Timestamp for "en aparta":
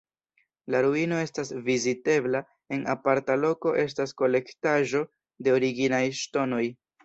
2.77-3.37